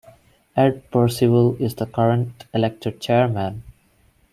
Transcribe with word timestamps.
Ed 0.57 0.89
Percival 0.89 1.55
is 1.59 1.75
the 1.75 1.85
current 1.85 2.45
elected 2.55 2.99
chairman. 2.99 3.61